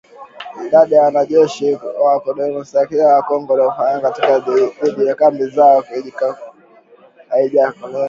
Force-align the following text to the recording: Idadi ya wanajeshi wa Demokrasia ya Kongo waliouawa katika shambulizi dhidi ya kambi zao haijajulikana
Idadi 0.67 0.93
ya 0.95 1.03
wanajeshi 1.03 1.73
wa 2.25 2.33
Demokrasia 2.35 3.03
ya 3.03 3.21
Kongo 3.21 3.53
waliouawa 3.53 3.99
katika 4.01 4.27
shambulizi 4.27 4.71
dhidi 4.81 5.05
ya 5.07 5.15
kambi 5.15 5.47
zao 5.47 5.81
haijajulikana 7.29 7.99